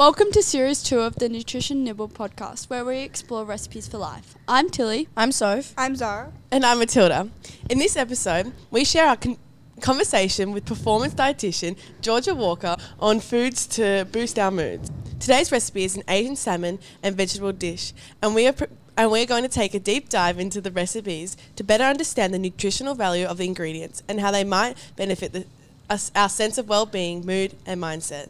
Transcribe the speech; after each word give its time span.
Welcome 0.00 0.32
to 0.32 0.42
Series 0.42 0.82
2 0.82 1.00
of 1.00 1.16
the 1.16 1.28
Nutrition 1.28 1.84
Nibble 1.84 2.08
podcast, 2.08 2.70
where 2.70 2.86
we 2.86 3.00
explore 3.00 3.44
recipes 3.44 3.86
for 3.86 3.98
life. 3.98 4.34
I'm 4.48 4.70
Tilly. 4.70 5.08
I'm 5.14 5.30
Soph. 5.30 5.74
I'm 5.76 5.94
Zara. 5.94 6.32
And 6.50 6.64
I'm 6.64 6.78
Matilda. 6.78 7.28
In 7.68 7.78
this 7.78 7.98
episode, 7.98 8.54
we 8.70 8.82
share 8.82 9.08
our 9.08 9.16
con- 9.18 9.36
conversation 9.82 10.52
with 10.52 10.64
performance 10.64 11.12
dietitian 11.12 11.76
Georgia 12.00 12.34
Walker 12.34 12.78
on 12.98 13.20
foods 13.20 13.66
to 13.76 14.06
boost 14.10 14.38
our 14.38 14.50
moods. 14.50 14.90
Today's 15.18 15.52
recipe 15.52 15.84
is 15.84 15.96
an 15.96 16.04
Asian 16.08 16.34
salmon 16.34 16.78
and 17.02 17.14
vegetable 17.14 17.52
dish, 17.52 17.92
and 18.22 18.34
we 18.34 18.46
are 18.46 18.54
pr- 18.54 18.72
and 18.96 19.10
we're 19.10 19.26
going 19.26 19.42
to 19.42 19.50
take 19.50 19.74
a 19.74 19.78
deep 19.78 20.08
dive 20.08 20.40
into 20.40 20.62
the 20.62 20.70
recipes 20.70 21.36
to 21.56 21.62
better 21.62 21.84
understand 21.84 22.32
the 22.32 22.38
nutritional 22.38 22.94
value 22.94 23.26
of 23.26 23.36
the 23.36 23.44
ingredients 23.44 24.02
and 24.08 24.18
how 24.18 24.30
they 24.30 24.44
might 24.44 24.78
benefit 24.96 25.34
the, 25.34 25.44
us, 25.90 26.10
our 26.16 26.30
sense 26.30 26.56
of 26.56 26.70
well-being, 26.70 27.26
mood, 27.26 27.54
and 27.66 27.82
mindset. 27.82 28.28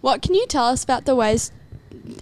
What 0.00 0.22
can 0.22 0.34
you 0.34 0.46
tell 0.46 0.64
us 0.64 0.82
about 0.82 1.04
the 1.04 1.14
ways 1.14 1.52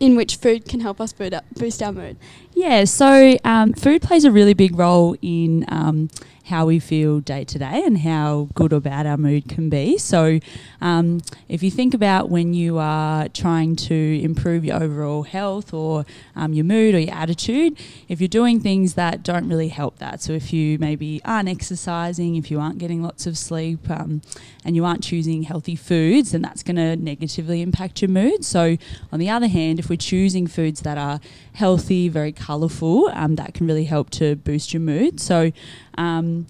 in 0.00 0.16
which 0.16 0.36
food 0.36 0.64
can 0.64 0.80
help 0.80 1.00
us 1.00 1.12
boost 1.12 1.82
our 1.82 1.92
mood? 1.92 2.16
Yeah, 2.58 2.86
so 2.86 3.36
um, 3.44 3.72
food 3.72 4.02
plays 4.02 4.24
a 4.24 4.32
really 4.32 4.52
big 4.52 4.76
role 4.76 5.14
in 5.22 5.64
um, 5.68 6.08
how 6.48 6.66
we 6.66 6.78
feel 6.80 7.20
day 7.20 7.44
to 7.44 7.58
day 7.58 7.82
and 7.84 7.98
how 7.98 8.48
good 8.54 8.72
or 8.72 8.80
bad 8.80 9.06
our 9.06 9.16
mood 9.16 9.48
can 9.48 9.68
be. 9.68 9.96
So, 9.98 10.40
um, 10.80 11.20
if 11.48 11.62
you 11.62 11.70
think 11.70 11.94
about 11.94 12.30
when 12.30 12.54
you 12.54 12.78
are 12.78 13.28
trying 13.28 13.76
to 13.76 14.20
improve 14.20 14.64
your 14.64 14.82
overall 14.82 15.22
health 15.22 15.72
or 15.72 16.04
um, 16.34 16.52
your 16.52 16.64
mood 16.64 16.94
or 16.94 16.98
your 16.98 17.14
attitude, 17.14 17.78
if 18.08 18.20
you're 18.20 18.28
doing 18.28 18.60
things 18.60 18.94
that 18.94 19.22
don't 19.22 19.48
really 19.48 19.68
help 19.68 19.98
that, 19.98 20.20
so 20.20 20.32
if 20.32 20.52
you 20.52 20.78
maybe 20.78 21.20
aren't 21.24 21.48
exercising, 21.48 22.36
if 22.36 22.50
you 22.50 22.58
aren't 22.58 22.78
getting 22.78 23.02
lots 23.02 23.26
of 23.26 23.38
sleep, 23.38 23.88
um, 23.90 24.20
and 24.64 24.74
you 24.74 24.84
aren't 24.84 25.02
choosing 25.02 25.44
healthy 25.44 25.76
foods, 25.76 26.32
then 26.32 26.42
that's 26.42 26.62
going 26.62 26.76
to 26.76 26.96
negatively 26.96 27.62
impact 27.62 28.02
your 28.02 28.10
mood. 28.10 28.44
So, 28.44 28.76
on 29.12 29.18
the 29.18 29.30
other 29.30 29.46
hand, 29.46 29.78
if 29.78 29.88
we're 29.88 29.96
choosing 29.96 30.46
foods 30.46 30.80
that 30.80 30.98
are 30.98 31.20
healthy, 31.52 32.08
very 32.08 32.32
colourful, 32.48 33.10
um, 33.12 33.36
that 33.36 33.52
can 33.52 33.66
really 33.66 33.84
help 33.84 34.08
to 34.08 34.36
boost 34.36 34.72
your 34.72 34.80
mood. 34.80 35.20
So, 35.20 35.52
um, 35.98 36.46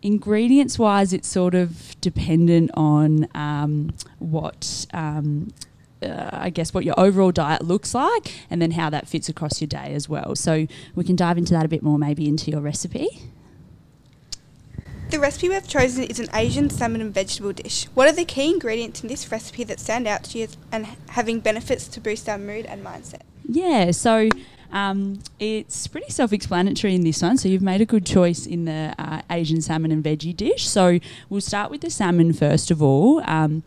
ingredients 0.00 0.78
wise, 0.78 1.12
it's 1.12 1.26
sort 1.26 1.56
of 1.56 2.00
dependent 2.00 2.70
on 2.74 3.26
um, 3.34 3.92
what. 4.20 4.86
Um, 4.92 5.52
uh, 6.02 6.28
I 6.32 6.50
guess 6.50 6.74
what 6.74 6.84
your 6.84 6.94
overall 7.00 7.32
diet 7.32 7.62
looks 7.62 7.94
like, 7.94 8.34
and 8.50 8.60
then 8.60 8.72
how 8.72 8.90
that 8.90 9.08
fits 9.08 9.30
across 9.30 9.62
your 9.62 9.68
day 9.68 9.94
as 9.94 10.06
well. 10.06 10.36
So 10.36 10.66
we 10.94 11.02
can 11.02 11.16
dive 11.16 11.38
into 11.38 11.54
that 11.54 11.64
a 11.64 11.68
bit 11.68 11.82
more, 11.82 11.98
maybe 11.98 12.28
into 12.28 12.50
your 12.50 12.60
recipe. 12.60 13.08
The 15.08 15.18
recipe 15.18 15.48
we've 15.48 15.66
chosen 15.66 16.04
is 16.04 16.20
an 16.20 16.28
Asian 16.34 16.68
salmon 16.68 17.00
and 17.00 17.14
vegetable 17.14 17.54
dish. 17.54 17.86
What 17.94 18.06
are 18.06 18.12
the 18.12 18.26
key 18.26 18.50
ingredients 18.52 19.02
in 19.02 19.08
this 19.08 19.32
recipe 19.32 19.64
that 19.64 19.80
stand 19.80 20.06
out 20.06 20.24
to 20.24 20.38
you 20.38 20.48
and 20.70 20.88
having 21.10 21.40
benefits 21.40 21.88
to 21.88 22.00
boost 22.00 22.28
our 22.28 22.36
mood 22.36 22.66
and 22.66 22.84
mindset? 22.84 23.22
Yeah, 23.48 23.92
so 23.92 24.28
um, 24.74 25.20
it's 25.38 25.86
pretty 25.86 26.10
self 26.10 26.32
explanatory 26.32 26.94
in 26.94 27.04
this 27.04 27.22
one. 27.22 27.38
So 27.38 27.48
you've 27.48 27.62
made 27.62 27.80
a 27.80 27.86
good 27.86 28.04
choice 28.04 28.44
in 28.44 28.64
the 28.64 28.92
uh, 28.98 29.22
Asian 29.30 29.62
salmon 29.62 29.92
and 29.92 30.02
veggie 30.04 30.36
dish. 30.36 30.68
So 30.68 30.98
we'll 31.30 31.40
start 31.40 31.70
with 31.70 31.80
the 31.80 31.90
salmon 31.90 32.32
first 32.32 32.72
of 32.72 32.82
all. 32.82 33.22
Um, 33.24 33.62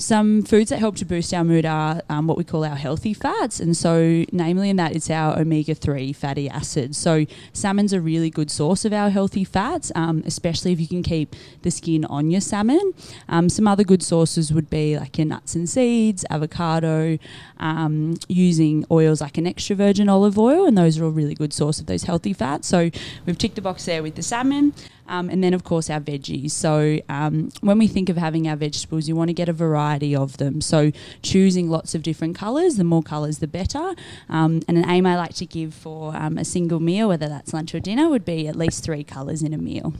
some 0.00 0.42
foods 0.42 0.70
that 0.70 0.78
help 0.78 0.96
to 0.96 1.04
boost 1.04 1.34
our 1.34 1.44
mood 1.44 1.66
are 1.66 2.00
um, 2.08 2.26
what 2.26 2.38
we 2.38 2.44
call 2.44 2.64
our 2.64 2.74
healthy 2.74 3.12
fats, 3.12 3.60
and 3.60 3.76
so 3.76 4.24
namely 4.32 4.70
in 4.70 4.76
that 4.76 4.96
it's 4.96 5.10
our 5.10 5.38
omega 5.38 5.74
three 5.74 6.12
fatty 6.12 6.48
acids. 6.48 6.96
So 6.96 7.26
salmon's 7.52 7.92
a 7.92 8.00
really 8.00 8.30
good 8.30 8.50
source 8.50 8.86
of 8.86 8.94
our 8.94 9.10
healthy 9.10 9.44
fats, 9.44 9.92
um, 9.94 10.22
especially 10.24 10.72
if 10.72 10.80
you 10.80 10.88
can 10.88 11.02
keep 11.02 11.36
the 11.62 11.70
skin 11.70 12.06
on 12.06 12.30
your 12.30 12.40
salmon. 12.40 12.94
Um, 13.28 13.50
some 13.50 13.68
other 13.68 13.84
good 13.84 14.02
sources 14.02 14.52
would 14.52 14.70
be 14.70 14.98
like 14.98 15.18
your 15.18 15.26
nuts 15.26 15.54
and 15.54 15.68
seeds, 15.68 16.24
avocado, 16.30 17.18
um, 17.58 18.16
using 18.26 18.86
oils 18.90 19.20
like 19.20 19.36
an 19.36 19.46
extra 19.46 19.76
virgin 19.76 20.08
olive 20.08 20.38
oil, 20.38 20.64
and 20.64 20.78
those 20.78 20.98
are 20.98 21.04
all 21.04 21.10
really 21.10 21.34
good 21.34 21.52
source 21.52 21.78
of 21.78 21.84
those 21.86 22.04
healthy 22.04 22.32
fats. 22.32 22.66
So 22.68 22.90
we've 23.26 23.38
ticked 23.38 23.56
the 23.56 23.62
box 23.62 23.84
there 23.84 24.02
with 24.02 24.14
the 24.14 24.22
salmon. 24.22 24.72
Um, 25.08 25.28
and 25.28 25.42
then, 25.42 25.54
of 25.54 25.64
course, 25.64 25.90
our 25.90 25.98
veggies. 25.98 26.52
So, 26.52 27.00
um, 27.08 27.50
when 27.62 27.78
we 27.78 27.88
think 27.88 28.08
of 28.08 28.16
having 28.16 28.46
our 28.46 28.54
vegetables, 28.54 29.08
you 29.08 29.16
want 29.16 29.26
to 29.26 29.34
get 29.34 29.48
a 29.48 29.52
variety 29.52 29.89
of 29.98 30.36
them. 30.36 30.60
So, 30.60 30.92
choosing 31.22 31.68
lots 31.68 31.94
of 31.94 32.02
different 32.02 32.36
colours, 32.36 32.76
the 32.76 32.84
more 32.84 33.02
colours, 33.02 33.38
the 33.38 33.48
better. 33.48 33.94
Um, 34.28 34.62
and 34.68 34.78
an 34.78 34.88
aim 34.88 35.06
I 35.06 35.16
like 35.16 35.34
to 35.34 35.46
give 35.46 35.74
for 35.74 36.14
um, 36.16 36.38
a 36.38 36.44
single 36.44 36.80
meal, 36.80 37.08
whether 37.08 37.28
that's 37.28 37.52
lunch 37.52 37.74
or 37.74 37.80
dinner, 37.80 38.08
would 38.08 38.24
be 38.24 38.46
at 38.48 38.56
least 38.56 38.84
three 38.84 39.04
colours 39.04 39.42
in 39.42 39.52
a 39.52 39.58
meal. 39.58 39.94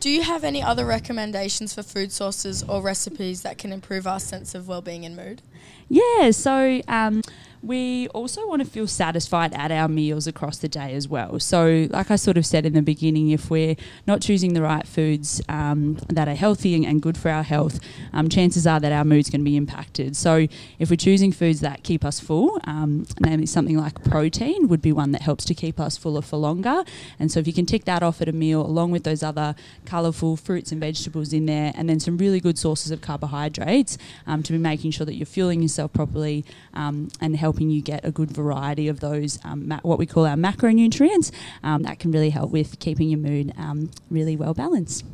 Do 0.00 0.08
you 0.08 0.22
have 0.22 0.44
any 0.44 0.62
other 0.62 0.86
recommendations 0.86 1.74
for 1.74 1.82
food 1.82 2.10
sources 2.10 2.62
or 2.62 2.80
recipes 2.80 3.42
that 3.42 3.58
can 3.58 3.70
improve 3.70 4.06
our 4.06 4.18
sense 4.18 4.54
of 4.54 4.66
well-being 4.66 5.04
and 5.04 5.14
mood? 5.14 5.42
Yeah, 5.90 6.30
so 6.30 6.80
um, 6.88 7.20
we 7.62 8.08
also 8.08 8.46
want 8.48 8.62
to 8.62 8.68
feel 8.68 8.86
satisfied 8.86 9.52
at 9.52 9.70
our 9.70 9.86
meals 9.86 10.26
across 10.26 10.58
the 10.58 10.68
day 10.68 10.94
as 10.94 11.08
well. 11.08 11.38
So, 11.40 11.88
like 11.90 12.10
I 12.10 12.16
sort 12.16 12.38
of 12.38 12.46
said 12.46 12.64
in 12.64 12.72
the 12.72 12.82
beginning, 12.82 13.30
if 13.30 13.50
we're 13.50 13.76
not 14.06 14.22
choosing 14.22 14.54
the 14.54 14.62
right 14.62 14.86
foods 14.86 15.42
um, 15.48 15.98
that 16.08 16.26
are 16.26 16.34
healthy 16.34 16.74
and, 16.84 17.00
good 17.00 17.16
for 17.16 17.30
our 17.30 17.42
health, 17.42 17.80
um, 18.12 18.28
chances 18.28 18.66
are 18.66 18.78
that 18.80 18.92
our 18.92 19.04
mood's 19.04 19.30
going 19.30 19.40
to 19.40 19.44
be 19.44 19.56
impacted. 19.56 20.16
So, 20.16 20.46
if 20.78 20.90
we're 20.90 20.96
choosing 20.96 21.32
foods 21.32 21.60
that 21.60 21.82
keep 21.82 22.04
us 22.04 22.18
full, 22.18 22.58
um, 22.64 23.06
namely 23.20 23.46
something 23.46 23.76
like 23.76 24.04
protein 24.04 24.68
would 24.68 24.82
be 24.82 24.92
one 24.92 25.12
that 25.12 25.22
helps 25.22 25.44
to 25.46 25.54
keep 25.54 25.78
us 25.78 25.98
fuller 25.98 26.22
for 26.22 26.38
longer. 26.38 26.82
And 27.18 27.30
so, 27.30 27.40
if 27.40 27.46
you 27.46 27.52
can 27.52 27.66
tick 27.66 27.84
that 27.84 28.02
off 28.02 28.22
at 28.22 28.28
a 28.28 28.32
meal 28.32 28.64
along 28.64 28.90
with 28.90 29.04
those 29.04 29.22
other 29.22 29.54
colourful 29.84 30.36
fruits 30.36 30.72
and 30.72 30.80
vegetables 30.80 31.32
in 31.34 31.44
there, 31.46 31.72
and 31.74 31.90
then 31.90 32.00
some 32.00 32.16
really 32.16 32.40
good 32.40 32.58
sources 32.58 32.90
of 32.90 33.02
carbohydrates 33.02 33.98
um, 34.26 34.42
to 34.42 34.52
be 34.52 34.58
making 34.58 34.92
sure 34.92 35.04
that 35.04 35.14
you're 35.14 35.26
fueling 35.26 35.60
yourself 35.60 35.92
properly 35.92 36.44
um, 36.72 37.08
and 37.20 37.36
helping 37.50 37.68
you 37.68 37.82
get 37.82 38.04
a 38.04 38.12
good 38.12 38.30
variety 38.30 38.86
of 38.86 39.00
those, 39.00 39.40
um, 39.42 39.66
ma- 39.66 39.80
what 39.82 39.98
we 39.98 40.06
call 40.06 40.24
our 40.24 40.36
macronutrients, 40.36 41.32
um, 41.64 41.82
that 41.82 41.98
can 41.98 42.12
really 42.12 42.30
help 42.30 42.52
with 42.52 42.78
keeping 42.78 43.08
your 43.08 43.18
mood 43.18 43.52
um, 43.58 43.90
really 44.08 44.36
well 44.36 44.54
balanced. 44.54 45.04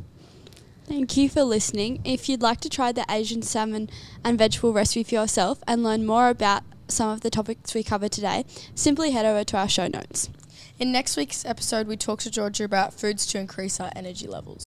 Thank 0.85 1.17
you 1.17 1.29
for 1.29 1.41
listening. 1.41 1.99
If 2.05 2.29
you'd 2.29 2.43
like 2.43 2.61
to 2.61 2.69
try 2.69 2.91
the 2.91 3.05
Asian 3.09 3.41
salmon 3.41 3.89
and 4.23 4.37
vegetable 4.37 4.71
recipe 4.71 5.03
for 5.03 5.15
yourself 5.15 5.63
and 5.67 5.81
learn 5.81 6.05
more 6.05 6.29
about 6.29 6.61
some 6.87 7.09
of 7.09 7.21
the 7.21 7.31
topics 7.31 7.73
we 7.73 7.81
covered 7.81 8.11
today, 8.11 8.45
simply 8.75 9.09
head 9.09 9.25
over 9.25 9.43
to 9.43 9.57
our 9.57 9.67
show 9.67 9.87
notes. 9.87 10.29
In 10.77 10.91
next 10.91 11.17
week's 11.17 11.43
episode, 11.43 11.87
we 11.87 11.97
talk 11.97 12.19
to 12.19 12.29
Georgia 12.29 12.65
about 12.65 12.93
foods 12.93 13.25
to 13.25 13.39
increase 13.39 13.79
our 13.79 13.91
energy 13.95 14.27
levels. 14.27 14.66